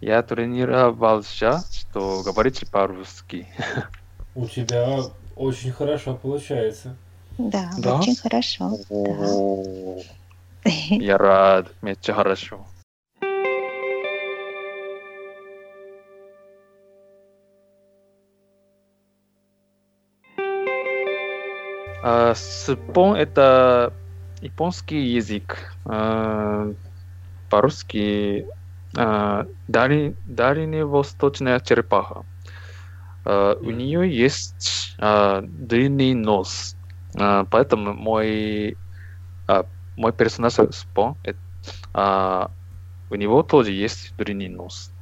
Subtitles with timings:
[0.00, 3.46] я тренировался, что говорить по-русски.
[4.34, 5.00] У тебя
[5.36, 6.96] очень хорошо получается.
[7.38, 7.96] Да, Да?
[7.98, 8.72] очень хорошо.
[8.90, 10.70] Да.
[10.90, 12.66] Я рад, меча хорошо.
[22.02, 23.92] А, Спон– это
[24.40, 25.72] японский язык.
[25.84, 26.72] А,
[27.50, 28.46] По-русски
[28.94, 32.24] дали- дальневосточная черепаха.
[33.24, 36.76] А, У нее есть а, длинный нос,
[37.16, 38.76] А, поэтому мой
[39.46, 39.64] а,
[39.96, 41.32] мой персонаж Спон, э,
[41.94, 42.50] а,
[43.10, 44.92] у него тоже есть длинный нос.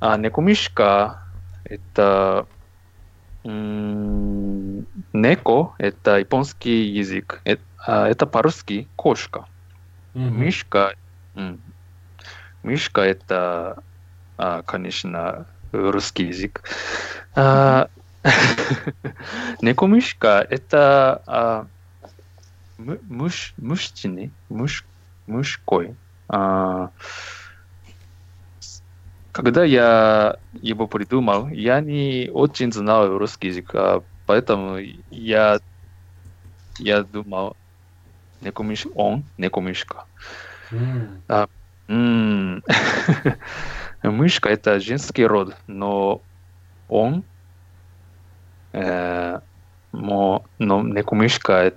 [0.00, 1.22] А Некомишка–
[1.64, 2.46] это
[5.12, 7.40] Неко– это японский язык.
[7.44, 7.56] Э-
[7.86, 9.46] а, Это по-русски кошка.
[10.14, 10.40] Мгм.
[10.40, 10.94] Мишка,
[12.62, 13.82] Мишка это,
[14.36, 16.62] а, конечно, русский язык.
[17.34, 17.88] А,
[19.62, 21.66] Некомишка это а,
[22.78, 24.88] муж, мужчины, муж,
[25.26, 25.96] мужской.
[26.28, 26.92] А,
[29.32, 34.76] Когда я его придумал, я не очень знал русский язык, а, поэтому
[35.10, 35.60] я,
[36.78, 37.56] я думал,
[38.40, 40.06] Некомиш, он, Некомишка.
[40.72, 41.24] М.
[44.02, 46.20] Мышка это женский род, но
[46.88, 47.24] он,
[48.72, 49.40] э,
[49.92, 51.74] мо- но некомышка,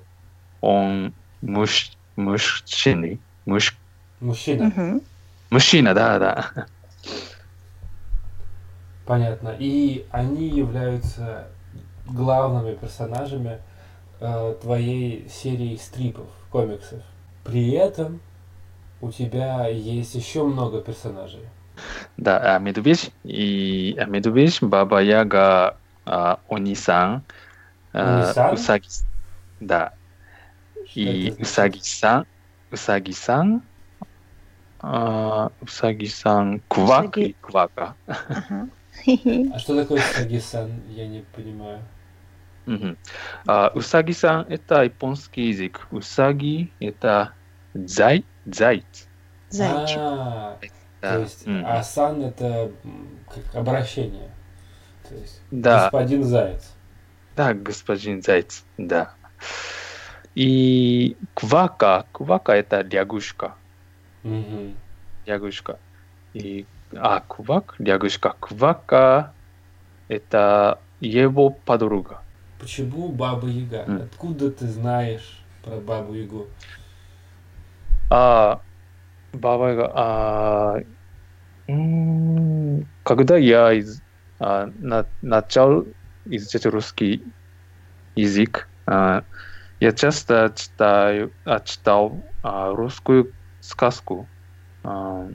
[0.61, 3.75] он муж, мужчины, муж,
[4.21, 5.01] Мужчина.
[5.49, 6.65] Мужчина, да, да.
[9.05, 9.55] Понятно.
[9.59, 11.47] И они являются
[12.07, 13.59] главными персонажами
[14.19, 17.01] э, твоей серии стрипов, комиксов.
[17.43, 18.19] При этом
[19.01, 21.41] у тебя есть еще много персонажей.
[22.17, 27.23] Да, а медведь и а медведь, баба Яга, а, Они-сан,
[27.93, 28.51] а?
[28.53, 28.87] Усаги,
[29.59, 29.93] да,
[30.85, 31.31] Что и?
[31.41, 32.25] Усаги-сан,
[32.71, 33.61] Усаги-сан,
[34.79, 37.29] а, Усаги-сан, Квак Усаги.
[37.29, 37.95] и Квака.
[38.07, 38.69] Ага.
[39.53, 40.71] А что такое Саги-сан?
[40.89, 41.81] Я не понимаю.
[43.47, 45.87] А, Усаги-сан это японский язык.
[45.91, 47.33] Усаги это
[47.73, 49.07] зай, зайц.
[49.49, 49.97] Зайчик.
[49.99, 50.57] А,
[51.01, 51.13] Да.
[51.13, 51.65] то есть М.
[51.65, 52.71] асан это
[53.33, 54.29] как обращение.
[55.07, 56.71] То есть Да, господин заяц.
[57.35, 59.13] да, господин зайц, да.
[60.33, 63.55] И квака, квака это лягушка,
[65.25, 65.79] лягушка.
[66.33, 69.33] И а квак, лягушка, квака
[70.07, 72.21] это его подруга.
[72.59, 74.05] Почему Баба Яга?
[74.05, 76.47] Откуда ты знаешь про Бабу Ягу?
[78.09, 78.61] А
[79.33, 80.79] Яга, а,
[83.03, 84.01] когда я из,
[84.39, 85.93] а, на- начал
[86.25, 87.25] изучать русский
[88.15, 89.25] язык, а,
[89.79, 94.31] я часто читаю, а, читал а, русскую сказку,
[94.83, 95.27] А,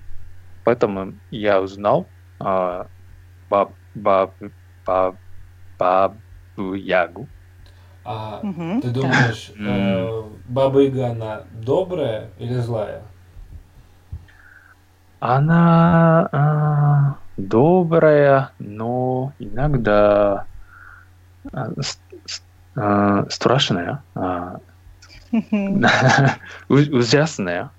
[0.64, 2.88] поэтому я узнал а,
[3.50, 4.38] баб, баб,
[4.86, 5.20] баб,
[5.78, 7.30] бабу Ягу.
[8.04, 8.80] А Мгм.
[8.80, 8.94] ты Да.
[9.00, 9.68] думаешь, М.
[9.68, 13.02] э, Баба Яга, она добрая или злая?
[15.20, 20.46] Она а, добрая, но иногда
[21.52, 24.04] а, страшная,
[26.68, 27.70] ужасная.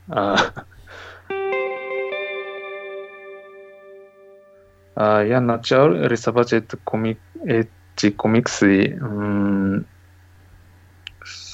[4.96, 6.54] Я начал рисовать
[6.84, 9.00] комик, эти комиксы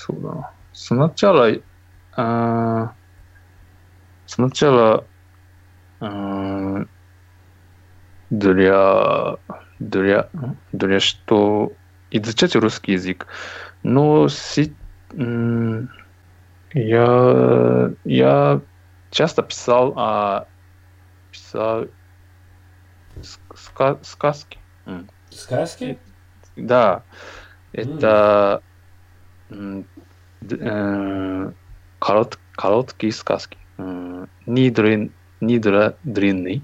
[0.10, 0.52] м, сюда.
[0.74, 1.52] сначала
[2.16, 2.92] а,
[4.26, 5.06] сначала
[6.00, 6.86] а,
[8.30, 9.38] для
[9.80, 10.30] для
[10.72, 11.72] для что
[12.12, 13.28] изучать русский язык,
[13.84, 14.74] но си-
[15.14, 15.90] м,
[16.74, 18.62] я я
[19.12, 20.48] часто писал а,
[21.32, 21.86] писал
[23.22, 24.60] ск- ска- сказки.
[25.30, 26.00] Сказки?
[26.56, 27.04] Да,
[27.72, 28.62] это
[29.50, 29.84] э,
[32.00, 33.58] корот- короткие сказки.
[34.46, 35.12] Не длин-
[35.42, 36.64] не дра- длинный.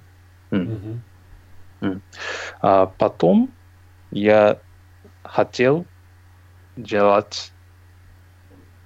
[2.62, 3.52] А потом
[4.12, 4.60] я
[5.24, 5.86] хотел
[6.78, 7.52] делать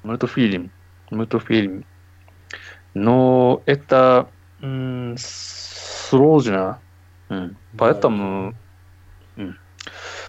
[0.03, 0.71] мультфильм.
[1.11, 1.85] Мультфильм.
[2.93, 4.29] Но это
[5.17, 6.79] сложно.
[7.77, 8.53] Поэтому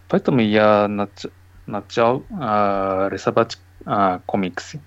[0.09, 1.31] поэтому я нач-
[1.67, 4.81] начал а, рисовать а, комиксы.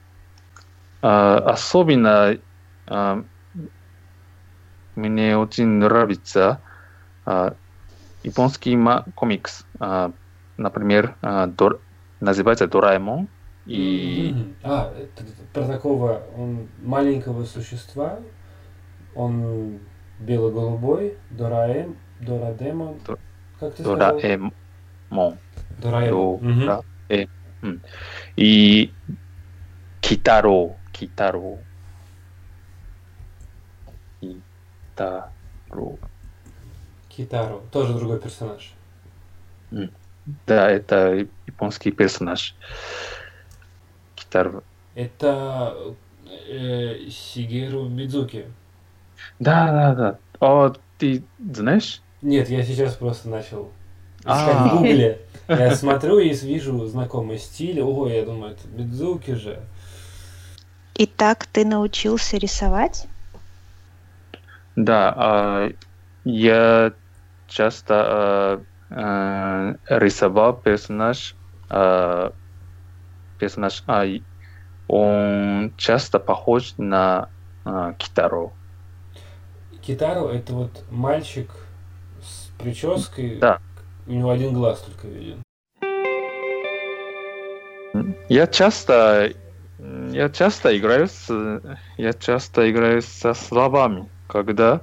[1.02, 2.38] А, особенно
[2.88, 3.24] а,
[4.96, 6.62] мне очень нравится
[7.26, 7.56] а,
[8.24, 8.78] японский
[9.16, 9.66] комикс.
[9.80, 10.12] А,
[10.58, 11.80] например, а, Дор-
[12.20, 13.28] называется Дораэмон.
[13.66, 14.54] И.
[14.64, 15.24] А, это
[15.54, 18.20] про такого он маленького существа.
[19.16, 19.80] Он
[20.20, 22.96] бело-голубой, Дораэм, Дорадемон.
[23.06, 23.20] Дор-
[23.60, 24.20] Как ты сказал?
[24.20, 25.38] Дораэмон.
[25.82, 26.84] Дораэмон.
[27.62, 27.72] Мгм.
[27.72, 27.82] Дораэмон.
[28.36, 28.92] И
[30.02, 30.76] Китаро.
[30.92, 31.60] Китаро.
[34.20, 35.98] Китаро.
[37.10, 37.64] Китару.
[37.72, 38.74] Тоже другой персонаж.
[40.46, 42.56] Да, это японский персонаж.
[44.16, 44.64] Китаро.
[44.96, 45.96] Это
[46.48, 48.46] э, Сигеру Мидзуки.
[49.40, 50.20] Да, да, да.
[50.40, 51.24] О, ты
[51.54, 52.02] знаешь?
[52.22, 53.81] Нет, я сейчас просто начал А.
[54.22, 55.22] искать в гугле.
[55.48, 57.82] Я смотрю и вижу знакомый стиль.
[57.82, 59.60] Ого, я думаю, это Мидзуки же.
[60.96, 63.08] Итак, ты научился рисовать?
[64.76, 65.70] Да, а,
[66.24, 66.94] я
[67.48, 71.36] часто а, а, рисовал персонаж,
[71.70, 72.34] а,
[73.40, 74.06] персонаж, а,
[74.88, 77.30] он часто похож на
[77.66, 78.52] а, Китаро.
[79.82, 81.50] Китару это вот мальчик
[82.22, 83.38] с прической.
[83.40, 83.60] Да.
[84.08, 85.42] У него один глаз только виден.
[88.30, 89.32] Я часто,
[90.12, 91.62] я часто играю с,
[91.98, 94.82] я часто играю со словами, когда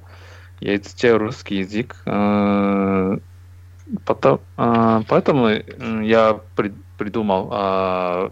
[0.61, 1.97] я изучаю русский язык.
[2.07, 3.19] э,
[4.05, 5.49] потом- э, поэтому
[6.03, 8.31] я при- придумал э,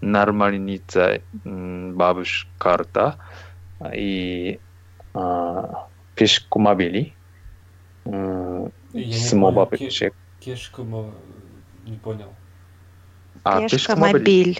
[0.00, 3.16] нормальница бабушка карта
[3.94, 4.58] и
[5.14, 5.64] э,
[6.14, 7.12] пешкомобили.
[10.46, 10.56] Я
[11.86, 12.32] не понял.
[13.44, 14.54] А, Пешкомобиль.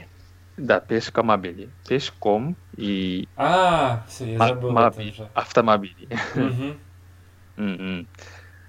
[0.57, 1.75] Да, пешкомобили.
[1.89, 5.29] Пешком и А, все, я забыл моби- это уже.
[5.35, 6.09] автомобили.
[7.59, 8.09] М-м.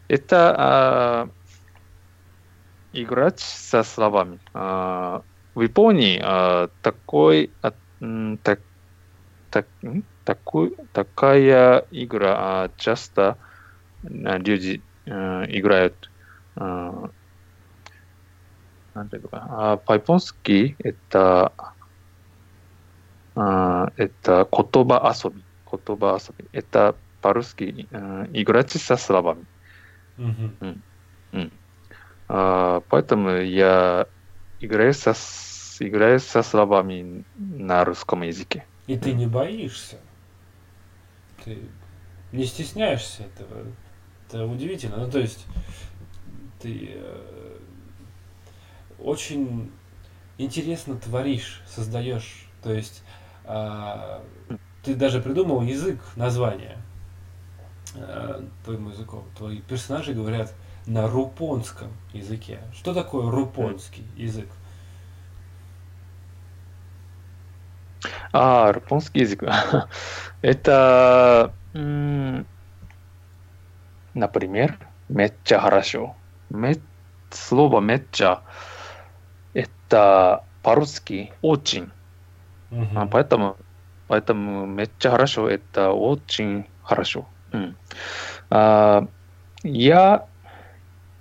[0.07, 1.29] Это а,
[2.91, 4.39] играть со словами.
[4.53, 5.23] А,
[5.53, 7.71] в Японии а, такой, а,
[8.43, 8.61] так,
[9.49, 9.69] так,
[10.23, 13.39] такой, такая игра а, часто
[14.03, 16.11] люди а, играют.
[16.56, 17.10] А,
[18.94, 21.52] なんていうのかなあпо-японски это
[23.34, 25.42] а, это 言葉遊び。
[25.70, 26.48] 言葉遊び。
[26.52, 29.44] Это по-русски э, играть со словами.
[30.18, 30.82] Мгм.
[32.28, 34.06] А, поэтому я
[34.60, 38.66] играю со, с- играю со словами на русском языке.
[38.86, 39.96] И ты не боишься.
[41.44, 41.58] Ты
[42.32, 43.66] не стесняешься этого.
[44.28, 44.96] Это удивительно.
[44.98, 45.46] Ну, то есть,
[46.59, 47.57] ты э,
[48.99, 49.71] очень
[50.37, 52.47] интересно творишь, создаешь.
[52.63, 53.03] То есть,
[53.45, 54.23] а,
[54.83, 56.77] ты даже придумал язык, название
[57.95, 59.23] э, твоему языку.
[59.37, 60.53] Твои персонажи говорят
[60.85, 62.59] на рупонском языке.
[62.73, 64.47] Что такое рупонский язык?
[68.31, 69.43] А, японский язык.
[70.41, 71.53] Это,
[74.13, 74.77] например,
[75.09, 76.15] меча хорошо.
[76.49, 76.83] Ме-
[77.29, 78.43] Слово меча
[79.53, 81.91] это по-русски очень.
[82.69, 82.97] Мгм.
[82.97, 83.57] А, поэтому,
[84.07, 87.33] поэтому меча хорошо это очень хорошо.
[87.51, 87.77] М.
[88.49, 89.07] А,
[89.63, 90.29] я,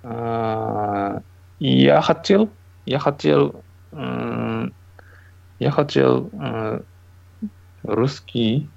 [0.03, 1.21] а,
[1.59, 4.75] я хотел, я хотел, м,
[5.59, 6.81] я хотел э,
[7.83, 8.73] русский,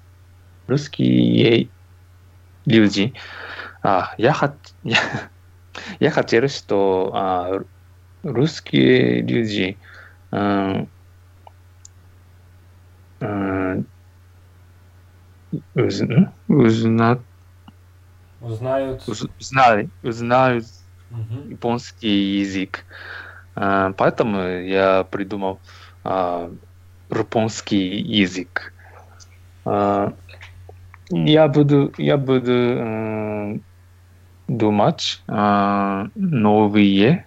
[0.67, 1.73] русские
[2.65, 3.15] люди.
[3.83, 4.97] А, я, хот, я,
[5.99, 7.59] я хотел, что а,
[8.23, 9.79] русские люди
[10.31, 10.91] м,
[13.21, 13.87] м,
[16.47, 17.25] узна-
[18.39, 19.03] Узнают.
[19.07, 20.65] уз- узнали, узнают
[21.09, 21.49] Мгм.
[21.49, 22.85] японский язык.
[23.55, 25.63] А, Поэтому я придумал
[26.03, 26.51] а,
[27.09, 28.73] японский язык.
[29.65, 30.13] А,
[31.11, 33.65] Я буду, я буду м,
[34.51, 37.25] думать а, новые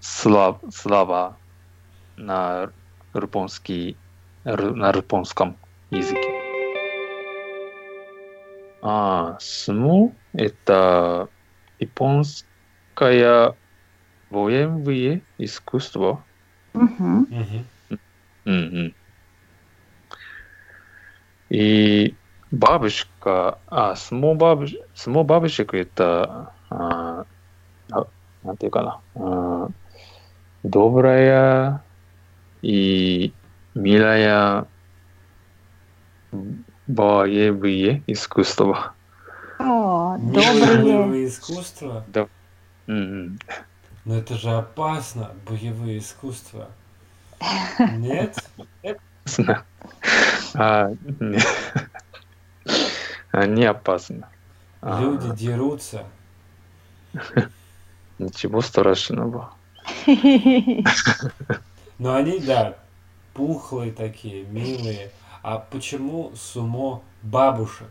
[0.00, 1.36] слов- слова
[2.16, 2.70] на
[3.14, 3.98] японский,
[4.44, 5.56] на японском
[5.90, 6.30] языке.
[8.80, 11.28] А, СМУ– это
[11.78, 13.56] японское
[14.30, 16.24] военное искусство.
[16.74, 17.26] Мгм.
[18.44, 18.94] Мгм.
[21.50, 22.16] И
[22.51, 27.25] бабушка, а, СМУ, бабуш, СМУ бабушек – это, а,
[27.91, 28.05] а,
[28.43, 29.69] なんていうかな、а,
[30.63, 31.81] добрая
[32.61, 33.33] и
[33.75, 34.65] милая
[36.87, 38.93] боевые искусства.
[39.59, 40.83] О, О, Милые добрые.
[40.83, 42.05] боевые искусства?
[42.87, 43.39] М-м.
[44.05, 46.69] Но это же опасно, боевые искусства.
[47.97, 48.37] Нет?
[48.83, 49.65] Опасно.
[50.55, 51.39] А, не.
[53.32, 54.28] А, Не опасно.
[54.82, 56.04] А, Люди дерутся.
[58.18, 59.52] Ничего страшного.
[61.98, 62.76] Но они, да,
[63.34, 65.10] пухлые такие, милые.
[65.42, 67.90] А почему сумо бабушек?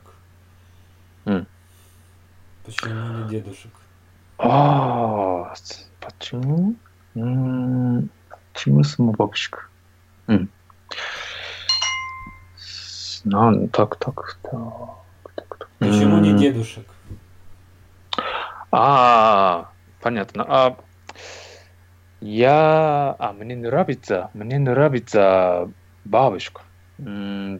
[2.66, 2.94] Почему
[3.24, 3.72] не дедушек?
[4.38, 5.54] А,
[6.00, 6.76] почему?
[8.54, 9.66] Почему сама бабушка?
[10.28, 10.50] М.
[12.58, 14.54] С- на- Так, так, так.
[15.82, 16.86] Почему не дедушек?
[18.72, 20.46] А, понятно.
[20.48, 20.78] А,
[22.22, 25.72] я, а, мне нравится, мне нравится
[26.06, 26.62] бабушка.
[27.00, 27.58] Э,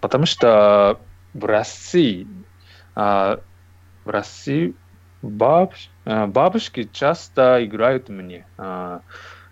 [0.00, 0.98] Потому что
[1.34, 2.26] в России,
[2.94, 3.40] а,
[4.06, 4.74] в России
[5.20, 5.74] баб,
[6.06, 8.46] э, бабушки часто играют мне.
[8.56, 9.02] А,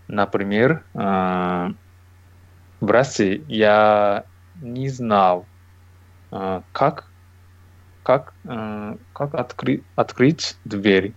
[0.09, 1.73] Например, а,
[2.81, 4.25] в России я
[4.61, 5.47] не знал,
[6.31, 7.11] а, как
[8.05, 11.15] как, э, как откры- открыть дверь.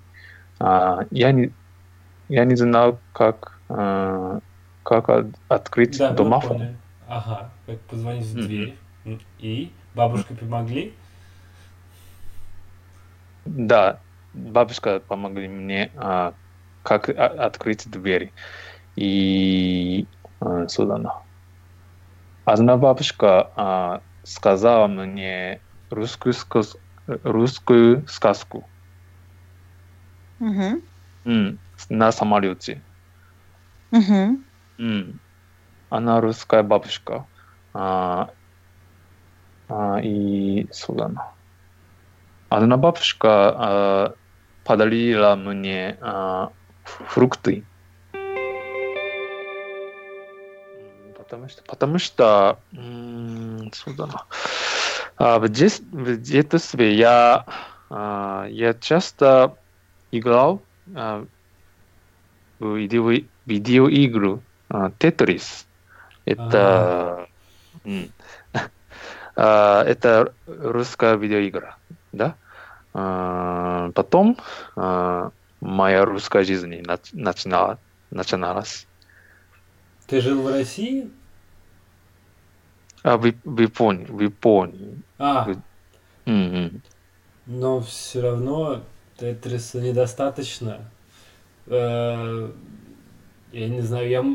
[0.60, 1.54] А, я, не,
[2.30, 4.40] я не знал, как, э,
[4.84, 6.78] как от- открыть Да, домофон.
[7.08, 8.76] Ага, как позвонить в дверь.
[9.06, 9.72] М, И?
[9.94, 10.94] Бабушка помогли?
[13.46, 14.02] Да,
[14.34, 16.34] бабушка помогли мне, а,
[16.84, 18.34] как а- открыть дверь.
[18.96, 20.08] И
[20.42, 20.98] э, сюда.
[20.98, 21.22] на.
[22.46, 26.78] Одна бабушка а, сказала мне русскую, сказ-
[27.08, 28.70] русскую сказку
[30.40, 30.82] Мгм.
[31.26, 32.84] М, на самолете.
[33.92, 34.46] Мгм.
[34.78, 35.20] М.
[35.90, 37.26] Она русская бабушка.
[37.74, 38.30] А,
[39.70, 41.34] а, и Судана.
[42.50, 44.14] Одна бабушка а,
[44.64, 46.52] подарила мне а,
[46.84, 47.66] фрукты.
[51.18, 54.26] Потому что, потому что м, Судана.
[55.18, 57.46] А, в, дет- в детстве я,
[57.90, 59.58] а, я часто
[60.12, 61.26] играл а,
[62.60, 63.12] в видео,
[63.46, 65.68] видеоигру а, Тетрис.
[66.26, 67.28] Это,
[67.86, 68.14] м,
[69.36, 71.78] а, это русская видеоигра,
[72.12, 72.38] да?
[72.94, 74.38] А, Потом
[74.76, 75.32] а,
[75.62, 77.82] моя русская жизнь нач- начинала,
[78.12, 78.88] начиналась.
[80.08, 81.10] Ты жил в России?
[83.04, 85.04] А в, в Японии, в Японии.
[85.20, 85.56] А,
[86.28, 86.84] М, м.
[87.46, 88.82] но все равно
[89.18, 90.90] Тетриса недостаточно.
[91.68, 92.52] Э,
[93.52, 94.26] Я не знаю, я...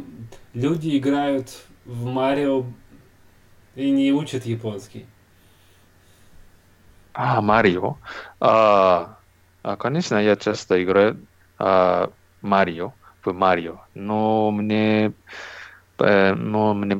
[0.54, 2.64] люди играют в Марио
[3.76, 5.06] и не учат японский.
[7.14, 8.00] А, Марио.
[8.40, 9.18] А,
[9.62, 11.28] а, конечно, я часто играю
[11.58, 15.14] а, Марио, в Марио, но мне,
[15.98, 16.96] э, но мне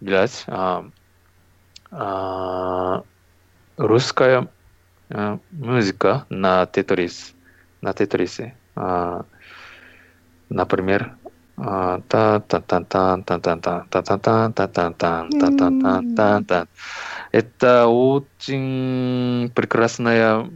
[0.00, 0.84] блядь, а,
[1.90, 3.02] а,
[3.76, 4.48] русская
[5.10, 7.34] а, музыка на Тетрис,
[7.80, 8.54] на Тетрисе.
[8.76, 9.24] А,
[10.48, 11.16] например,
[11.56, 12.00] а,
[17.32, 20.48] это очень прекрасная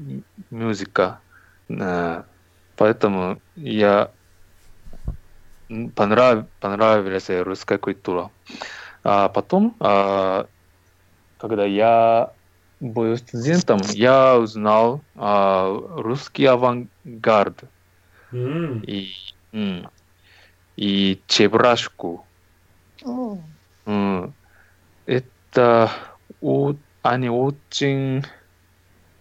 [0.50, 1.20] музыка.
[1.70, 2.24] А,
[2.76, 4.10] поэтому я
[5.94, 8.30] понравилась русская культура.
[9.04, 10.48] А потом, а,
[11.36, 12.34] когда я
[12.80, 17.64] был студентом, я узнал а, русский авангард
[18.32, 19.12] М, и,
[20.76, 22.28] и Чебрашку.
[23.86, 24.36] М,
[25.06, 25.90] Это
[27.02, 28.22] они очень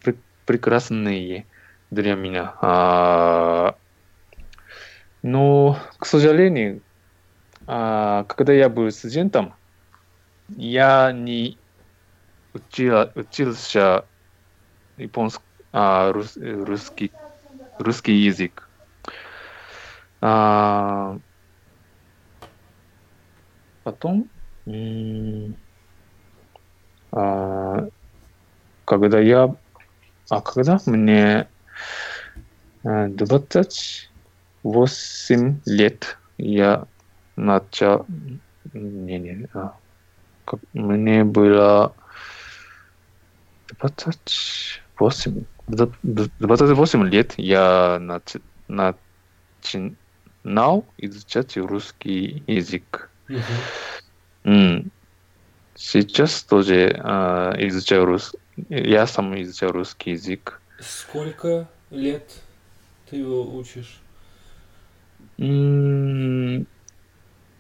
[0.04, 1.50] пре- прекрасные
[1.92, 2.56] для меня.
[2.62, 3.78] А,
[5.22, 6.84] Но, к сожалению,
[7.66, 9.56] а, когда я был студентом,
[10.50, 11.60] я не
[12.54, 14.08] учил учился
[14.98, 17.12] ипонск а рус русский
[17.80, 18.70] русский язык.
[20.22, 21.18] А,
[23.84, 24.30] потом,
[27.12, 27.88] а,
[28.86, 29.56] когда я,
[30.30, 31.50] а когда мне
[32.86, 36.88] э, 28 лет, я
[37.36, 38.06] начал,
[38.74, 39.83] не, не, а,
[40.74, 41.96] мне было
[43.80, 48.42] 28, д- д- 28 лет я нач-
[49.64, 53.10] начинал изучать русский язык.
[53.28, 53.44] мгм.
[54.46, 54.92] М.
[55.76, 58.36] Сейчас тоже а, изучаю рус-
[58.70, 60.62] я сам изучал русский язык.
[60.80, 62.32] Сколько лет
[63.10, 64.00] ты его учишь?
[65.40, 66.68] М,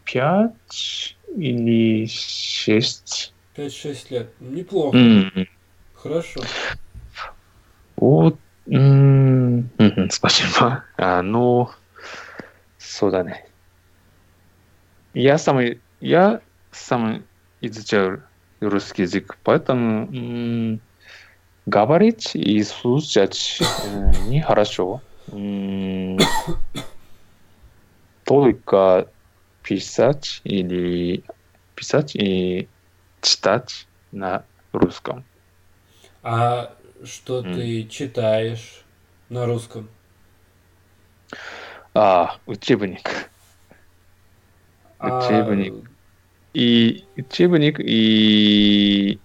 [0.05, 3.33] Пять или 6.
[3.55, 4.29] 5-6 лет.
[4.39, 4.97] Неплохо.
[4.97, 5.47] Mm-hmm.
[5.95, 6.41] Хорошо.
[7.95, 8.37] Вот.
[8.67, 10.09] Mm-hmm.
[10.11, 10.83] Спасибо.
[10.97, 11.69] А, ну,
[12.77, 13.25] суда
[15.13, 16.41] Я самый, я
[16.71, 17.23] самый
[17.61, 18.17] изучал
[18.61, 20.79] русский язык, поэтому м-
[21.65, 25.01] говорить и слушать э, нехорошо.
[25.31, 26.17] М-
[28.25, 29.07] только
[29.63, 31.23] писать или
[31.75, 32.67] писать и
[33.21, 35.23] читать на русском.
[36.21, 37.53] А что М.
[37.53, 38.83] ты читаешь
[39.29, 39.89] на русском?
[41.93, 43.29] А, учебник.
[44.99, 45.89] А, Учебник.
[46.53, 49.19] И учебник, и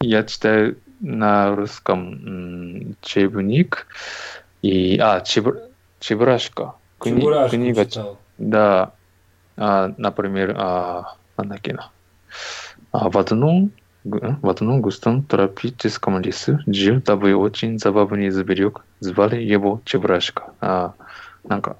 [0.00, 3.86] я читаю на русском учебник,
[4.62, 5.60] и, а, чебр,
[6.00, 6.74] чебурашка.
[6.98, 8.18] Кни- Чебурашку книга, читал.
[8.40, 8.94] Да,
[9.56, 11.90] а, например, а, Анакина.
[12.90, 13.70] А в одном
[14.02, 20.94] в одном густом тропическом лесу жил такой очень забавный зверек, звали его чебрашка, А,
[21.46, 21.76] как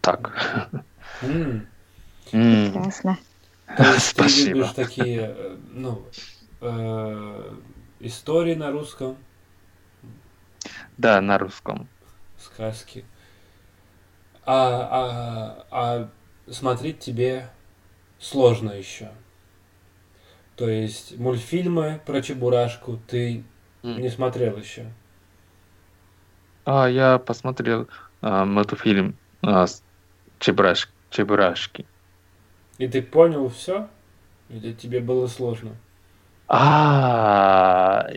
[0.00, 0.72] так.
[1.20, 1.66] Mm.
[2.32, 2.72] Mm.
[2.72, 3.18] Прекрасно.
[3.98, 4.52] Спасибо.
[4.52, 6.02] ты любишь такие, э, ну,
[6.62, 7.52] э,
[8.00, 9.18] истории на русском?
[10.96, 11.88] Да, на русском.
[12.38, 13.04] Сказки.
[14.44, 16.08] А, а, а
[16.50, 17.50] смотреть тебе
[18.18, 19.10] сложно еще.
[20.56, 23.44] То есть мультфильмы про Чебурашку ты
[23.82, 24.92] не смотрел еще.
[26.64, 27.88] А, я посмотрел
[28.20, 29.66] а, мультфильм а,
[30.38, 31.86] Чебураш, Чебурашки.
[32.78, 33.88] И ты понял все?
[34.48, 35.76] Или тебе было сложно?
[36.48, 38.08] А,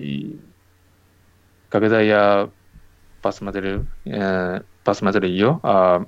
[1.69, 2.49] когда я
[3.21, 6.05] посмотрел, э, посмотрел ее, а,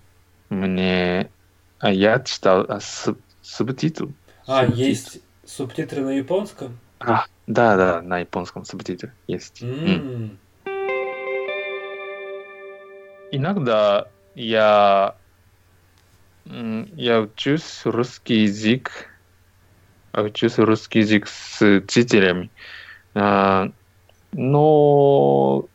[0.56, 1.30] мне
[1.80, 4.12] а я читал а, суб- субтитул.
[4.48, 4.82] А, Субтитр.
[4.82, 6.80] есть субтитры на японском?
[7.00, 9.62] А, да, да, на японском субтитр есть.
[9.62, 9.86] М.
[9.86, 10.40] М.
[13.32, 15.16] Иногда я,
[16.46, 19.10] я учусь русский язык,
[20.14, 22.50] учусь русский язык с учителями.
[23.14, 23.70] А,
[24.32, 25.66] Но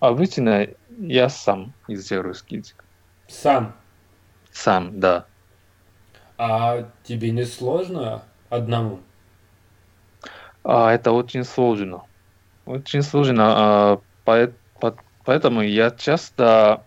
[0.00, 0.68] обычно
[1.00, 2.84] я сам изучаю русский язык.
[3.28, 3.74] Сам.
[4.62, 5.26] Сам, да.
[6.38, 8.98] А тебе не сложно одному?
[10.62, 12.06] А, это очень сложно.
[12.64, 13.44] Очень сложно.
[13.92, 16.86] а, пое- по- Поэтому я часто,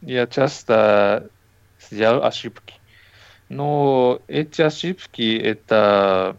[0.00, 1.30] я часто
[1.80, 2.74] сделал ошибки.
[3.48, 6.38] Но эти ошибки это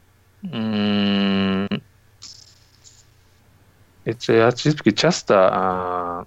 [4.05, 6.25] эти ошибки часто а,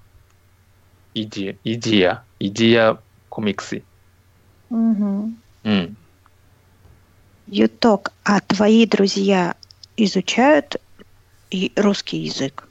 [1.14, 3.84] идея, идея, идея комиксы.
[7.46, 9.54] Юток, а твои друзья
[9.96, 10.76] изучают
[11.76, 12.68] русский язык?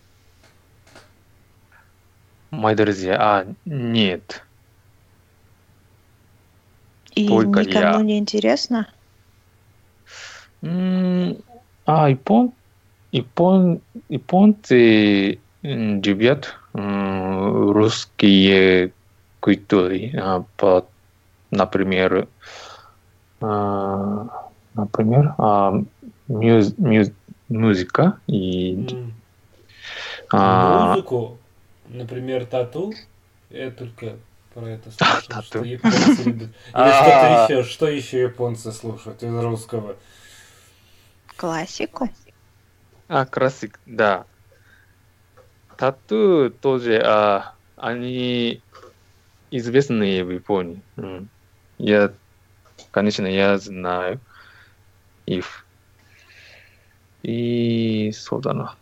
[2.51, 4.43] Мои друзья, а, нет.
[7.15, 8.03] И Только никому я.
[8.03, 8.87] не интересно?
[10.61, 12.51] А, япон,
[13.11, 16.55] япон, японцы любят
[17.73, 18.91] русские
[19.39, 20.11] культуры.
[20.17, 20.43] А,
[21.55, 22.27] Например,
[23.41, 24.27] а,
[24.73, 25.73] например, а,
[26.27, 27.13] мюз- мюз-
[27.47, 29.13] музыка и М.
[30.33, 31.37] а, Музыку,
[31.89, 32.93] например, тату,
[33.49, 34.17] я только
[34.53, 36.49] про это слышал, что японцы любят.
[36.67, 36.93] Или А.
[36.93, 39.95] что-то еще, что еще японцы слушают из русского?
[41.37, 42.09] Классику?
[43.07, 44.25] А, классик, да.
[45.77, 48.63] Тату тоже, а, они
[49.51, 50.81] известные в Японии.
[50.97, 51.29] М.
[51.78, 52.12] Я,
[52.90, 54.20] конечно, я знаю
[55.26, 55.64] их.
[57.22, 58.76] И, そうだな.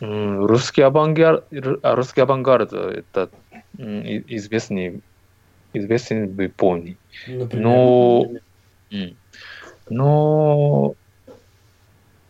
[0.00, 1.44] М, Русский авангард,
[1.82, 3.30] а, русский авангард это
[3.78, 5.02] м, и- известный,
[5.74, 6.96] известный в Японии.
[7.26, 8.26] Например, Но,
[8.92, 9.16] м,
[9.90, 10.94] но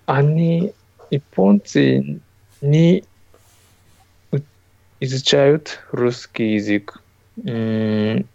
[0.07, 0.73] они,
[1.11, 2.21] японцы,
[2.61, 3.05] не
[4.33, 4.39] у-
[5.01, 6.95] изучают русский язык,
[7.45, 8.29] м,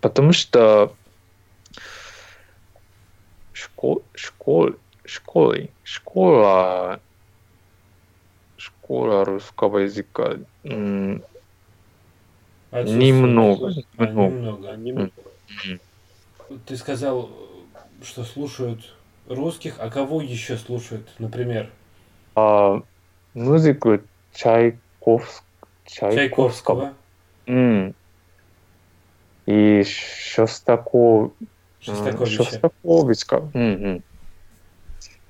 [0.00, 0.94] потому что
[3.65, 4.75] школ, школ,
[5.05, 6.99] школы, школа,
[8.57, 11.23] школа русского языка м,
[12.71, 14.77] немного, А, немного.
[14.77, 15.11] немного.
[15.65, 15.79] М.
[16.67, 17.29] Ты сказал,
[18.03, 18.93] что слушают
[19.27, 21.69] русских, а кого еще слушают, например?
[22.35, 22.81] А,
[23.33, 23.99] музыку
[24.33, 25.41] Чайковс...
[25.87, 26.93] Чайковского.
[27.47, 27.95] М.
[29.47, 31.33] И Шостаков...
[31.85, 32.43] Шостаковича.
[32.43, 33.25] Шостакович.
[33.25, 34.03] ка- М, м.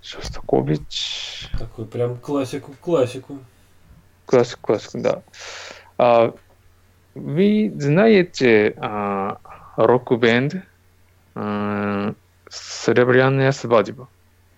[0.02, 1.50] Шостакович...
[1.58, 3.40] Такой прям классику, классику.
[4.26, 5.22] Классик, классик, да.
[5.98, 6.34] А,
[7.16, 9.38] вы знаете а,
[9.78, 10.56] рок-бенд
[11.36, 12.14] а,
[12.50, 14.08] «Серебряная свадьба»?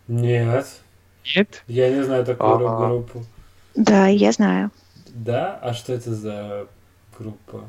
[0.07, 0.67] Нет,
[1.35, 1.63] Нет?
[1.67, 2.63] я не знаю такую Ага.
[2.63, 3.25] рок-группу.
[3.75, 4.71] Да, я знаю.
[5.07, 5.59] Да?
[5.61, 6.67] А что это за
[7.17, 7.63] группа?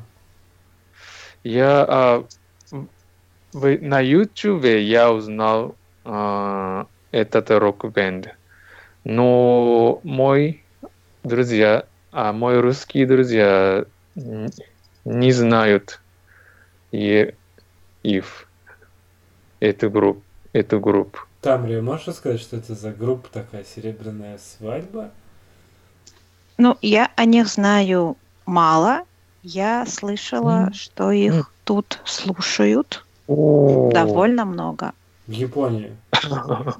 [1.43, 2.25] Я а,
[3.53, 8.29] на YouTube я узнал а, этот рок-бенд.
[9.03, 10.63] Но мой
[11.23, 13.85] друзья, а мой русские друзья
[15.05, 16.01] не знают
[16.91, 17.33] и,
[18.03, 18.47] их,
[19.59, 20.21] эту группу.
[20.51, 21.19] Эту группу.
[21.41, 25.11] Тамрия, можешь рассказать, что это за группа такая «Серебряная свадьба»?
[26.57, 29.03] Ну, я о них знаю мало.
[29.43, 30.73] Я слышала, М.
[30.73, 31.47] что их М.
[31.63, 34.93] тут слушают Довольно много.
[35.27, 35.95] В Японии.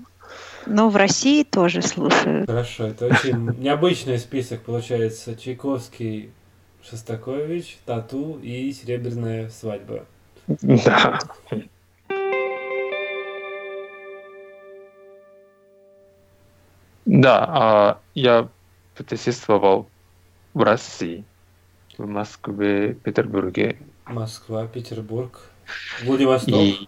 [0.65, 2.47] Ну, в России тоже слушают.
[2.47, 5.35] Хорошо, это очень необычный список получается.
[5.35, 6.31] Чайковский,
[6.83, 10.05] Шостакович, Тату и Серебряная свадьба.
[10.47, 11.19] Да.
[17.05, 18.47] Да, а, я
[18.95, 19.87] путешествовал
[20.53, 21.23] в России,
[21.97, 23.77] в Москве, Петербурге
[24.09, 25.39] Москва, Петербург,
[26.03, 26.53] Владивосток.
[26.53, 26.87] и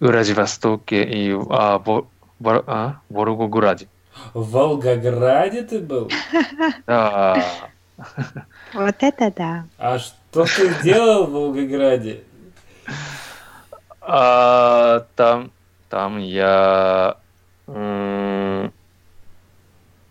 [0.00, 2.06] в Владивостоке и а, Во-
[2.40, 3.88] Во- а, Волгограде.
[4.32, 6.10] В Волгограде ты был?
[6.86, 7.70] Да.
[8.72, 9.64] Вот это да.
[9.78, 12.24] А что ты делал в Волгограде?
[14.00, 15.50] А, там,
[15.88, 17.16] там я
[17.68, 18.72] м,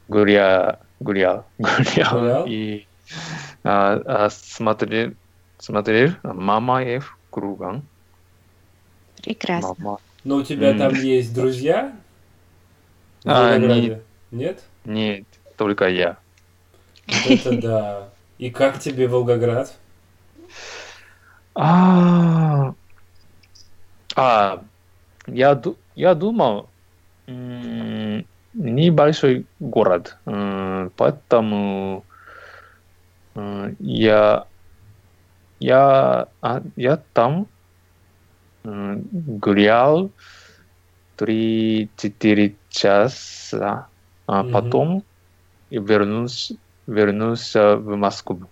[0.07, 2.45] гулял, гулял, гулял, Гулял?
[2.47, 2.87] и
[3.63, 5.13] а, а, смотрел,
[5.59, 7.83] смотрел Мамаев кругом.
[9.23, 9.75] Прекрасно.
[9.77, 9.99] Мама.
[10.23, 10.77] Но у тебя М.
[10.77, 11.93] там есть друзья?
[13.23, 14.01] В А, Волгограде?
[14.31, 14.63] Нет?
[14.85, 15.25] Нет,
[15.57, 16.17] только я.
[17.07, 18.09] Вот это да.
[18.37, 19.73] И как тебе Волгоград?
[21.55, 22.73] А,
[24.15, 24.63] а
[25.27, 25.61] я,
[25.95, 26.69] я думал,
[28.53, 32.05] небольшой город, м, поэтому
[33.35, 34.47] м, я,
[35.59, 37.47] я, а, я там
[38.63, 40.11] гулял
[41.17, 43.87] 3-4 часа,
[44.25, 45.03] а потом
[45.69, 46.55] и вернулся,
[46.87, 48.47] вернулся в Москву.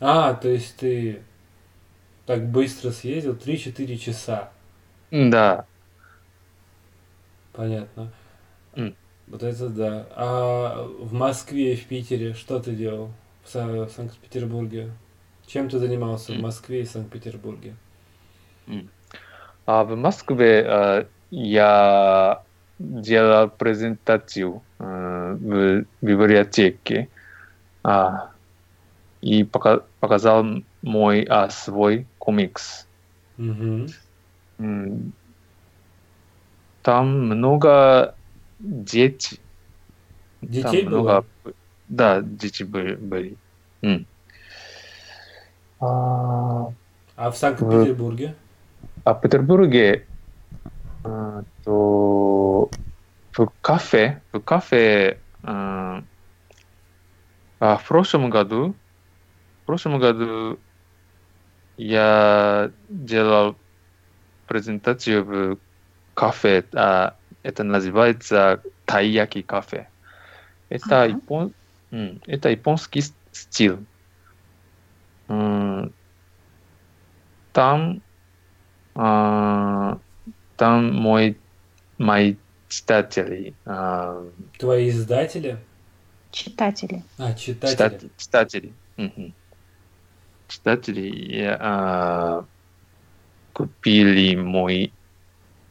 [0.00, 1.22] А, то есть ты
[2.26, 3.34] так быстро съездил?
[3.34, 4.50] 3-4 часа.
[5.10, 5.66] Да.
[7.52, 8.12] Понятно.
[8.76, 8.94] М.
[9.26, 10.06] Вот это да.
[10.14, 13.10] А в Москве и в Питере что ты делал?
[13.44, 14.90] В, Са- в Санкт-Петербурге?
[15.46, 16.42] Чем ты занимался в М.
[16.42, 17.74] Москве и Санкт-Петербурге?
[19.70, 22.42] А в Москве э, я
[22.80, 27.06] делал презентацию э, в библиотеке
[27.84, 28.32] а,
[29.20, 30.44] и пока- показал
[30.82, 32.84] мой а, свой комикс.
[33.38, 35.12] М,
[36.82, 38.16] Там много
[38.58, 39.38] детей.
[40.42, 41.00] Детей Там было?
[41.00, 41.24] много...
[41.88, 42.96] Да, дети были.
[42.96, 43.36] были.
[45.78, 46.72] А,
[47.14, 48.34] А в Санкт-Петербурге?
[49.04, 50.08] А в Петербурге
[51.04, 52.74] а, то
[53.32, 56.04] в кафе, в кафе а,
[57.58, 58.80] а, в прошлом году,
[59.62, 60.60] в прошлом году
[61.76, 63.58] я делал
[64.46, 65.60] презентацию в
[66.14, 69.90] кафе, а, это называется тайяки кафе.
[70.68, 71.06] Это, Ага.
[71.14, 71.54] япон,
[71.92, 73.86] м, это японский с- стиль.
[75.28, 75.94] М,
[77.52, 78.09] Там а,
[80.56, 81.36] там мой
[81.98, 82.36] мои
[82.68, 84.22] читатели, а,
[84.58, 85.58] Твои издатели?
[86.30, 87.02] Читатели.
[87.18, 87.76] А, читатели.
[87.76, 89.34] читат- читатели, мгм.
[90.48, 92.44] читатели а,
[93.52, 94.90] купили мои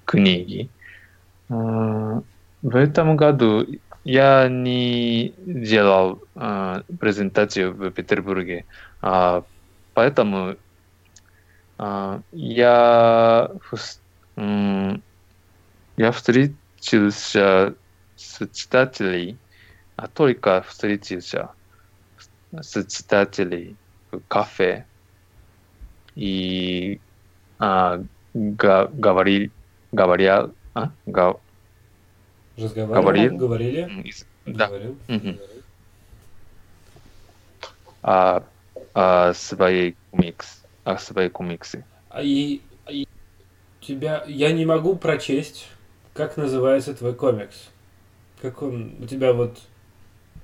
[0.05, 0.69] книги.
[1.49, 2.21] А,
[2.61, 3.65] В этом году
[4.03, 8.65] я не делал а, презентацию в Петербурге,
[9.01, 9.43] а,
[9.93, 10.57] поэтому а,
[11.79, 13.99] я, вс-
[14.35, 15.01] м,
[15.97, 17.75] я встретился
[18.15, 19.37] с читателей,
[19.95, 21.49] а только встретился
[22.51, 23.77] с читателей
[24.11, 24.85] в кафе
[26.15, 26.99] и
[27.59, 27.99] а,
[28.33, 29.51] га- говорил,
[29.91, 31.37] говоря, а, га-
[32.57, 33.01] Разговаривал?
[33.03, 33.37] Говорил.
[33.37, 34.13] Говорили?
[34.45, 34.97] да, Говорил?
[35.07, 35.39] Мгм.
[38.01, 38.43] а,
[38.93, 40.58] а, свои комикс,
[40.89, 41.85] а, свои комиксы.
[42.09, 43.07] А и, и
[43.79, 45.67] тебя я не могу прочесть,
[46.13, 47.69] как называется твой комикс.
[48.41, 49.59] Как он у тебя вот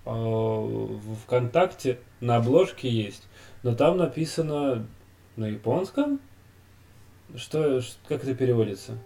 [0.06, 3.28] э, в ВКонтакте на обложке есть,
[3.64, 4.86] но там написано
[5.36, 6.20] на японском.
[7.36, 8.98] Что, как это переводится?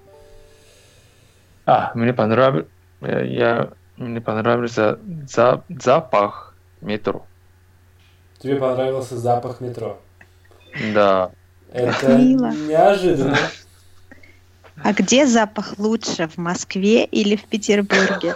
[1.65, 2.67] А, мне понравился,
[3.01, 7.25] я, мне понравился за, запах метро.
[8.39, 9.99] Тебе понравился запах метро.
[10.93, 11.31] Да.
[11.71, 12.51] Это Мило.
[12.51, 13.37] неожиданно.
[14.83, 18.35] А где запах лучше, в Москве или в Петербурге?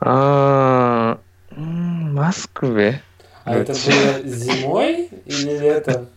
[0.00, 1.18] А,
[1.50, 3.02] в Москве.
[3.44, 6.08] А это было зимой или летом?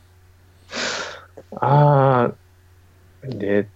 [1.52, 2.32] А,
[3.24, 3.68] лет,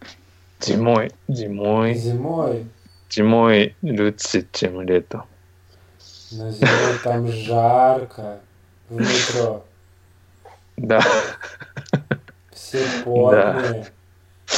[0.60, 2.66] зимой, зимой, Зимой.
[3.10, 5.24] зимой лучше, чем лето.
[6.32, 8.40] Но зимой там жарко
[8.94, 9.66] в метро.
[10.78, 11.02] Да.
[12.52, 13.86] Все потные,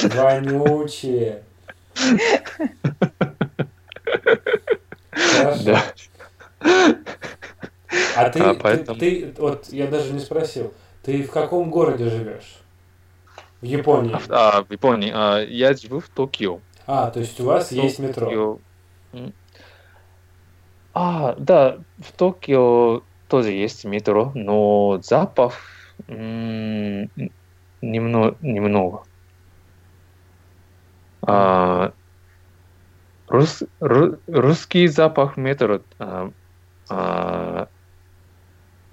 [0.04, 1.43] вонючие.
[5.12, 5.63] Хорошо.
[5.63, 5.84] Да.
[8.17, 12.10] А ты, А, ты- поэтому- ты, вот я даже не спросил, ты в каком городе
[12.10, 12.58] живешь?
[13.62, 14.17] В Японии.
[14.30, 15.12] А, в Японии.
[15.13, 16.60] А, я живу в Токио.
[16.88, 18.26] А, то есть у вас есть метро.
[18.26, 18.60] Токио.
[20.93, 23.02] А, да, в Токио
[23.39, 25.56] тоже есть метро, но запах
[26.08, 27.10] м,
[27.82, 28.38] немного.
[28.41, 29.04] немного.
[31.28, 31.93] А,
[33.28, 36.32] рус, ру- русский запах метро а,
[36.89, 37.69] а,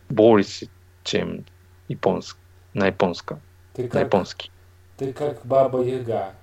[0.09, 0.70] больше,
[1.02, 1.44] чем
[1.88, 2.40] японский,
[2.72, 3.42] на японском,
[3.74, 4.52] Ты на как, японский.
[4.98, 6.35] ты как баба Яга.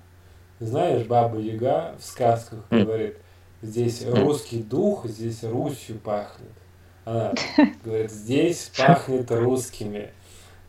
[0.60, 2.86] Знаешь, баба Яга в сказках М.
[2.86, 3.16] говорит,
[3.62, 6.52] здесь русский дух, здесь Русью пахнет.
[7.05, 7.33] Она
[7.83, 10.11] говорит, здесь пахнет русскими.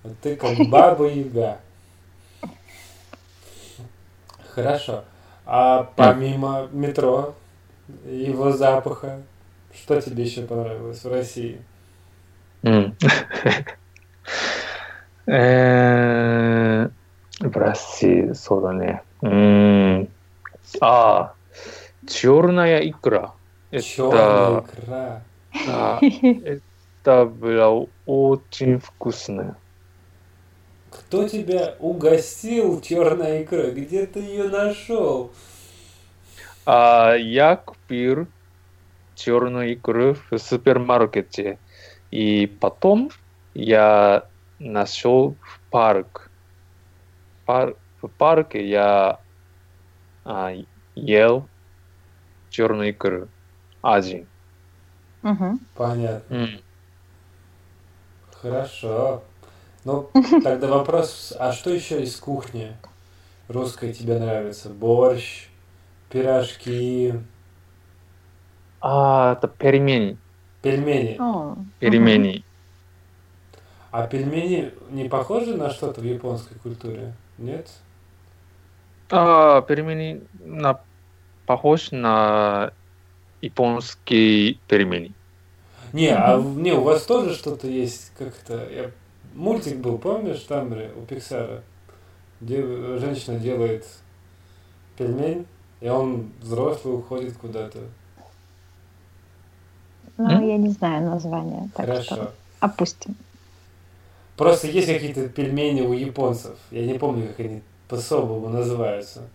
[0.02, 1.58] Вот ты как баба Яга.
[4.54, 5.04] Хорошо.
[5.44, 7.34] А помимо метро,
[8.04, 9.22] его запаха,
[9.74, 11.60] что тебе еще понравилось в России?
[12.62, 12.96] う ん。
[15.28, 19.02] えー、ブラシ、そうだね。
[19.22, 20.08] うーん。
[20.80, 21.34] ああ、
[22.08, 23.34] черная икра.
[23.70, 25.22] Черная Это, икра.
[25.67, 29.57] а, это было очень вкусно.
[30.89, 33.71] Кто тебя угостил черной икрой?
[33.71, 35.31] Где ты ее нашел?
[36.65, 38.27] А, я купил
[39.15, 41.59] черную икру в супермаркете.
[42.11, 43.09] И потом
[43.53, 44.27] я
[44.59, 46.29] нашел в парк.
[47.45, 49.19] Пар- в парке я
[50.25, 50.53] а,
[50.95, 51.47] ел
[52.49, 53.29] черную икру
[53.81, 54.30] один.
[55.23, 55.59] Мгм.
[55.75, 56.35] Понятно.
[56.35, 56.49] М.
[58.41, 59.23] Хорошо.
[59.85, 60.09] Ну,
[60.43, 62.75] тогда вопрос, а что еще из кухни
[63.47, 64.69] русской тебе нравится?
[64.69, 65.47] Борщ,
[66.09, 67.13] пирожки,
[68.81, 70.17] А, это пельмени.
[70.61, 71.17] пельмени.
[71.19, 72.43] О, Пельмени.
[73.91, 77.13] А пельмени не похожи на что-то в японской культуре?
[77.37, 77.69] Нет?
[79.09, 80.79] А, пельмени на,
[81.45, 82.73] похож на
[83.41, 85.13] японские пельмени.
[85.93, 88.67] Не, а не, у вас тоже что-то есть как-то.
[88.69, 88.91] Я...
[89.33, 91.63] Мультик был, помнишь, там же, у Пиксара,
[92.41, 92.61] где
[92.97, 93.87] женщина делает
[94.97, 95.45] пельмень,
[95.79, 97.79] и он взрослый уходит куда-то.
[100.17, 100.47] Ну, М?
[100.47, 102.15] я не знаю название, так Хорошо.
[102.15, 103.15] что опустим.
[104.37, 106.57] Просто есть какие-то пельмени у японцев.
[106.71, 109.29] Я не помню, как они по-особому называются.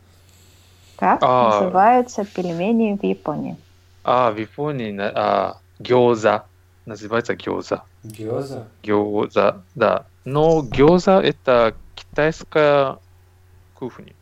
[0.96, 1.60] Как А.
[1.60, 3.56] называются пельмени в Японии?
[4.08, 6.44] А, в Японии на- а, гёза.
[6.86, 7.82] Называется гёза.
[8.04, 8.68] Гёза?
[8.84, 10.06] Гёза, да.
[10.24, 12.98] Но гёза это китайская
[13.74, 14.12] кухня.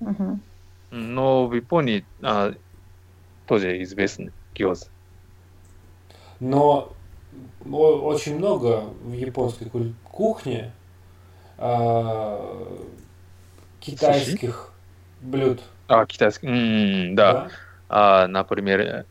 [0.00, 0.40] Мгм.
[0.90, 2.54] Но в Японии а,
[3.46, 4.88] тоже известны гёза.
[6.40, 6.92] Но
[7.70, 9.70] очень много в японской
[10.10, 10.72] кухне
[11.56, 12.66] а,
[13.78, 14.72] китайских
[15.20, 15.60] блюд.
[15.86, 16.48] А, китайский.
[16.48, 17.48] М, да
[17.88, 19.04] а, например, э,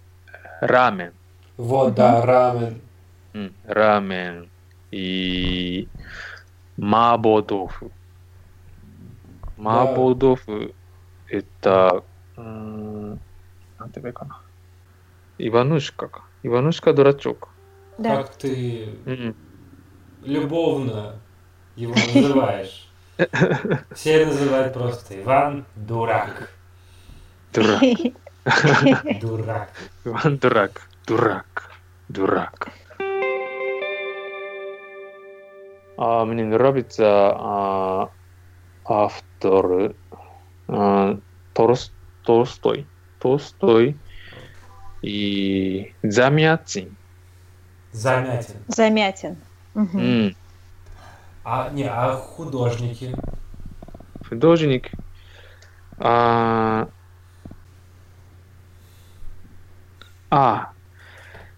[0.62, 1.13] рамен.
[1.57, 2.81] Вот, да, рамен.
[3.65, 4.49] Рамен
[4.91, 5.88] и
[6.77, 7.81] мабодов.
[9.57, 10.67] Мабодов да.
[11.27, 12.03] это...
[12.36, 13.89] Как
[15.38, 16.09] Иванушка.
[16.43, 17.49] Иванушка дурачок.
[17.97, 18.17] Да.
[18.17, 18.89] Как ты
[20.23, 21.15] любовно
[21.75, 22.89] его называешь.
[23.93, 26.49] Все называют просто Иван дурак.
[27.53, 27.81] Дурак.
[29.21, 29.69] Дурак.
[30.06, 30.82] иван Дурак.
[31.08, 31.71] Дурак.
[32.10, 32.69] Дурак.
[35.97, 38.10] А, мне нравится а,
[38.86, 39.93] автор
[40.67, 41.17] а,
[41.53, 41.91] Толс,
[42.23, 42.86] Толстой.
[43.19, 43.95] Толстой
[45.01, 46.97] и Замятин.
[47.93, 48.56] Замятин.
[48.67, 49.38] Замятин.
[49.75, 49.97] Угу.
[49.97, 50.36] Mm.
[51.45, 53.15] А, не, а художники?
[54.27, 54.91] Художник.
[55.99, 56.89] А,
[60.34, 60.74] а,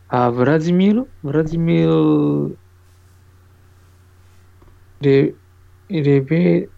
[0.10, 2.58] а Владимир, Владимир
[5.00, 5.34] Ре,
[5.88, 6.70] Ребе,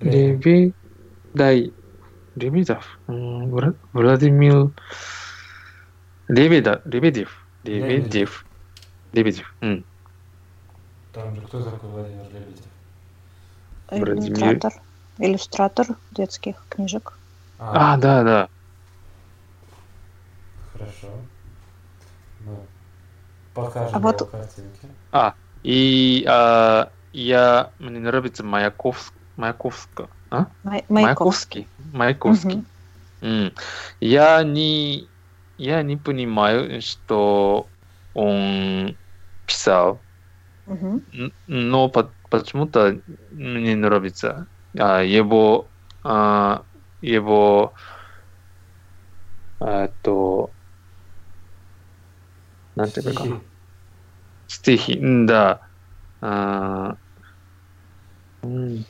[0.00, 0.72] Ребе,
[1.34, 1.72] дай,
[3.06, 4.70] Вла- Владимир
[6.28, 8.46] Лебедев, Лебедев, Лебедев,
[9.12, 9.54] Лебедев.
[11.12, 12.64] Там же кто такой Владимир Лебедев?
[13.90, 14.38] Владимир.
[14.38, 14.72] Иллюстратор.
[15.18, 17.12] Иллюстратор детских книжек.
[17.58, 18.48] А, да, да.
[20.74, 21.08] Хорошо.
[22.40, 22.66] Ну,
[23.54, 24.88] покажем А вот- картинки.
[25.62, 30.48] И а, я, мне нравится Маяковск, Маяковска, а?
[30.62, 31.70] Май- Маяковский.
[31.78, 32.66] Маяковский.
[33.22, 33.46] Мгм.
[33.46, 33.54] М.
[34.00, 35.10] Я не,
[35.56, 37.70] я не понимаю, что
[38.12, 38.98] он
[39.46, 40.04] писал.
[41.12, 45.70] Н- но по- почему-то мне нравится а, его,
[46.02, 46.66] а,
[47.00, 47.74] его,
[49.60, 50.52] а, то,
[52.75, 53.41] なんていうかな Стихи.
[54.47, 55.61] стихи, м, да.
[56.21, 56.97] А,
[58.43, 58.85] м.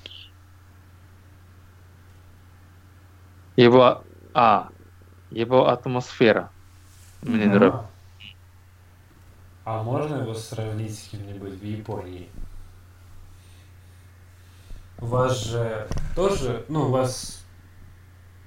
[3.55, 4.69] Его, а,
[5.29, 6.51] его атмосфера
[7.21, 7.49] мне Мгм.
[7.49, 7.89] нравится.
[9.63, 12.29] А можно его сравнить с кем-нибудь в Японии?
[15.01, 17.45] У вас же тоже, ну, у вас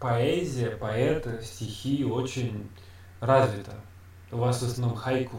[0.00, 2.68] поэзия, поэты, стихи очень
[3.20, 3.72] развита.
[4.31, 5.37] У вас в основном хайку.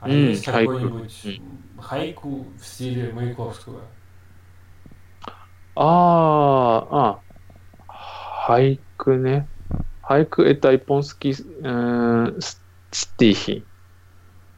[0.00, 0.72] А М, есть хайку.
[0.72, 1.40] какой-нибудь
[1.80, 3.80] хайку в стиле Маяковского?
[5.74, 7.20] А, а,
[8.46, 9.46] хайку не.
[10.02, 12.38] Хайку это японские э,
[12.90, 13.64] стихи.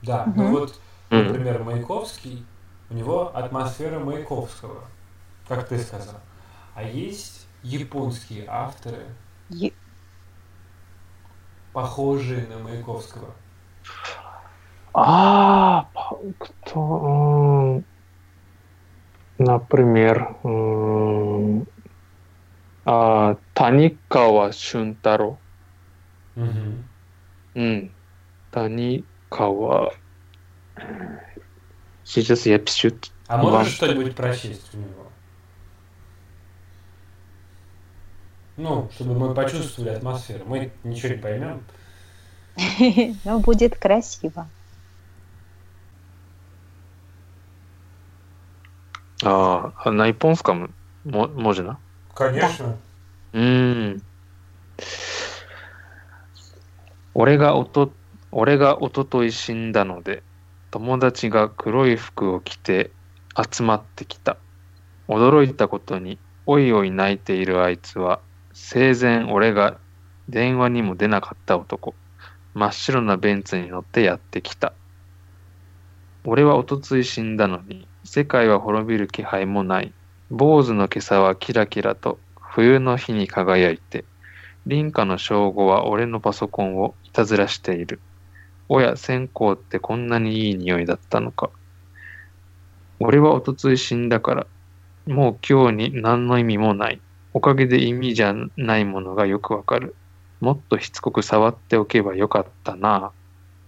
[0.02, 0.36] Да, Мгм.
[0.36, 0.74] ну вот,
[1.10, 2.44] например, Маяковский,
[2.90, 4.84] у него атмосфера Маяковского,
[5.48, 6.20] как ты сказал.
[6.74, 9.06] А есть японские авторы,
[9.50, 9.72] Е-
[11.78, 13.30] похожие на Маяковского.
[14.92, 15.86] А,
[16.38, 17.82] кто?
[19.38, 20.36] Например,
[22.84, 25.38] а, Таникава Шунтаро.
[28.50, 29.94] Таникава.
[32.02, 32.90] Сейчас я пишу.
[33.28, 35.07] А можешь что-нибудь прочесть у него?
[38.57, 40.45] Ну, чтобы мы почувствовали атмосферу.
[40.45, 41.61] Мы ничего не поймем.
[43.25, 44.47] Но будет красиво.
[49.23, 51.79] А, а на японском мо- можно?
[52.13, 52.77] Конечно.
[53.33, 54.03] うーん。
[57.13, 57.93] 俺がおと、
[58.31, 60.23] 俺がおととい死んだので、
[60.71, 62.91] 友達が黒い服を着て
[63.51, 64.37] 集まってきた。
[65.07, 68.23] 驚いたことに、おいおい泣いているあいつは、
[68.60, 69.78] 生前俺が
[70.28, 71.94] 電話にも出なかった男。
[72.52, 74.74] 真っ白なベンツに乗ってやってきた。
[76.24, 79.94] 俺はおとつい死んだのに、世界は滅びる気配もない。
[80.30, 84.04] 坊主の今朝はキラキラと冬の日に輝いて、
[84.68, 88.00] 林家の称号は俺のパソコンをいたずらしている。
[88.68, 91.50] おや、線香ってこんなにいい匂いだったのか。
[93.00, 94.46] 俺はおとつい死んだから、
[95.06, 97.00] もう今日に何の意味もない。
[97.37, 99.95] おかげで意味じゃないものがよくわかる。
[100.39, 103.11] もっとしつこく触っておけばよかったな。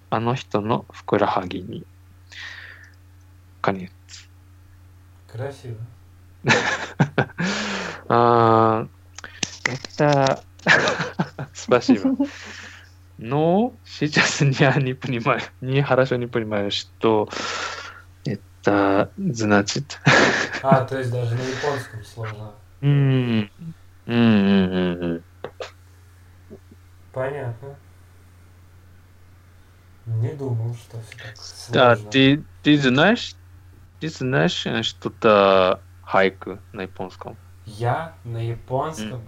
[0.09, 1.85] あの人のふくらはぎに。
[3.61, 3.91] конец.
[5.27, 5.75] Красиво.
[8.07, 8.87] А,
[9.65, 10.43] это...
[11.53, 12.15] Спасибо.
[13.17, 17.29] Но сейчас я не понимаю, не хорошо не понимаю, что
[18.25, 19.99] это значит.
[20.61, 22.53] А, то есть даже на японском сложно.
[27.12, 27.76] Понятно.
[30.06, 31.34] Не думал, что все так
[31.76, 32.10] А сложно.
[32.10, 33.34] ты, ты знаешь,
[34.00, 37.36] ты знаешь э, что-то хайку на японском?
[37.66, 39.22] Я на японском.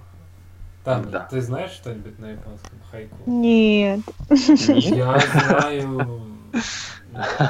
[0.85, 1.21] Там, Да.
[1.31, 3.17] ты знаешь что-нибудь на японском хайку?
[3.27, 4.01] Нет.
[4.31, 4.69] Нет?
[4.69, 6.23] Я знаю.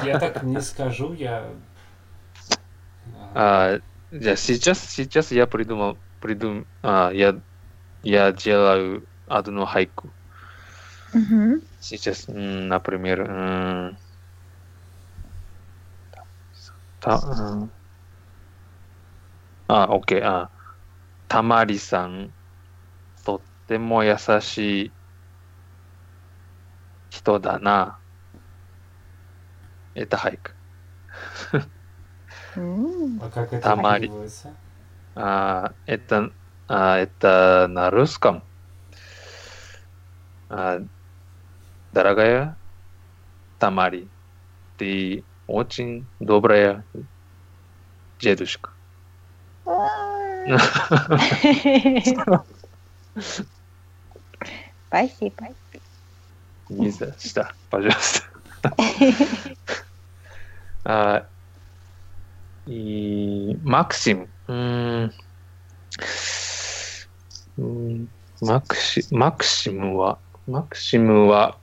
[0.03, 1.45] Я так не скажу, я.
[3.33, 3.79] А,
[4.12, 7.42] я сейчас, сейчас я придумал, придум, а, я,
[8.02, 10.16] я делаю одну хайку.
[11.14, 11.60] Мгм.
[11.80, 13.98] Сейчас, м, например, м,
[17.00, 17.72] た、うん、
[19.66, 20.50] あ、OK、あ、
[21.28, 22.34] たまりさん、
[23.24, 24.96] とっても優しい
[27.10, 28.00] 人だな。
[29.94, 30.56] Это хайк.
[30.56, 30.61] М,
[32.55, 34.11] А как это Тамари.
[35.15, 36.31] А, это,
[36.67, 38.43] а, это на русском.
[40.49, 40.81] А,
[41.91, 42.55] дорогая
[43.59, 44.07] Тамари,
[44.77, 46.83] ты очень добрая
[48.19, 48.69] дедушка.
[54.87, 55.47] Спасибо.
[56.69, 58.23] Не за что, пожалуйста.
[62.65, 64.29] マクシム。
[64.47, 65.11] うん。
[67.57, 68.07] うん、
[68.41, 71.57] マクシ、マクシムは、マクシムは、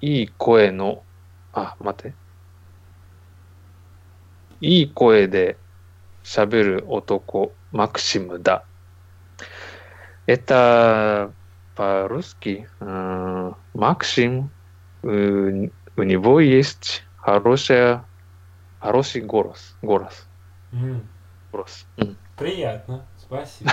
[0.00, 1.02] いい声の、
[1.52, 2.14] あ、待って。
[4.60, 5.58] いい声で
[6.22, 8.64] 喋る男、マクシムだ。
[10.26, 11.28] エタ、
[11.74, 14.50] パルスキー、マクシム、
[15.02, 15.70] ウ
[16.04, 17.02] ニボイエスチ？
[17.24, 18.04] Хорошая,
[18.80, 19.74] хороший голос.
[19.80, 20.26] Голос.
[20.72, 21.02] М,
[21.52, 21.86] голос.
[22.36, 23.70] Приятно, спасибо.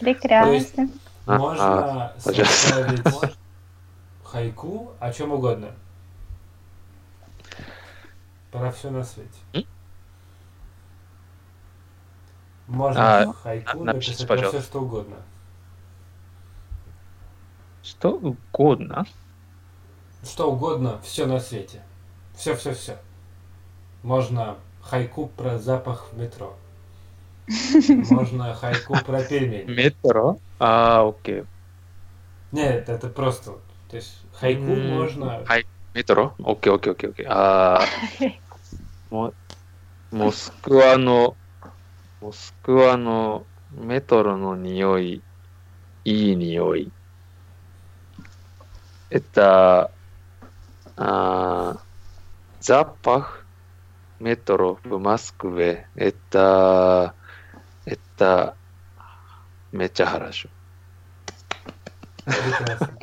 [0.00, 0.88] Прекрасно.
[1.26, 2.44] Можно пожалуйста.
[2.54, 3.30] составить
[4.24, 5.72] хайку о чем угодно.
[8.50, 9.66] Про все на свете.
[12.66, 14.62] Можно А, хайку напишите, написать про все пожалуйста.
[14.70, 15.16] что угодно.
[17.82, 19.06] Что угодно
[20.23, 21.81] Что угодно, все на свете.
[22.35, 22.97] Все, все, все.
[24.03, 26.55] Можно хайку про запах в метро.
[28.09, 29.75] Можно хайку про пельмени.
[29.75, 30.39] Метро.
[30.59, 31.43] А, окей.
[32.51, 33.51] Нет, это просто.
[33.51, 35.41] вот, То есть хайку М, можно.
[35.43, 36.35] хай- Метро.
[36.39, 37.25] Окей, окей, окей, окей.
[37.29, 37.93] А,
[39.09, 39.35] мо-
[40.11, 41.39] モスクワの、
[42.21, 45.25] モスクワのメトロの匂い、
[46.05, 46.93] いい匂い。
[49.09, 49.95] Это а,
[52.59, 53.45] запах
[54.19, 55.87] метро в Москве.
[55.95, 57.13] Это,
[57.85, 58.55] это
[59.71, 60.49] めっちゃхорошо.
[62.25, 62.97] Прекрасно.